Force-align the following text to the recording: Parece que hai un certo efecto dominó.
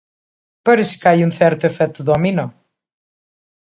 Parece 0.67 0.93
que 0.99 1.09
hai 1.09 1.19
un 1.27 1.31
certo 1.39 1.63
efecto 1.71 1.99
dominó. 2.09 2.45